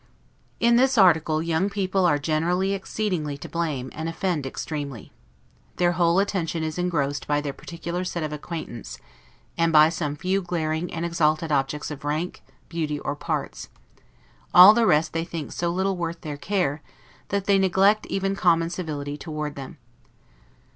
In 0.59 0.77
this 0.77 0.97
article, 0.97 1.43
young 1.43 1.69
people 1.69 2.07
are 2.07 2.17
generally 2.17 2.73
exceedingly 2.73 3.37
to 3.37 3.47
blame, 3.47 3.91
and 3.93 4.09
offend 4.09 4.47
extremely. 4.47 5.11
Their 5.75 5.91
whole 5.91 6.17
attention 6.17 6.63
is 6.63 6.79
engrossed 6.79 7.27
by 7.27 7.39
their 7.39 7.53
particular 7.53 8.03
set 8.03 8.23
of 8.23 8.33
acquaintance; 8.33 8.97
and 9.59 9.71
by 9.71 9.89
some 9.89 10.15
few 10.15 10.41
glaring 10.41 10.91
and 10.91 11.05
exalted 11.05 11.51
objects 11.51 11.91
of 11.91 12.03
rank, 12.03 12.41
beauty, 12.67 12.99
or 12.99 13.15
parts; 13.15 13.69
all 14.55 14.73
the 14.73 14.87
rest 14.87 15.13
they 15.13 15.23
think 15.23 15.51
so 15.51 15.69
little 15.69 15.95
worth 15.95 16.21
their 16.21 16.35
care, 16.35 16.81
that 17.27 17.45
they 17.45 17.59
neglect 17.59 18.07
even 18.07 18.35
common 18.35 18.71
civility 18.71 19.17
toward 19.17 19.53
them. 19.53 19.77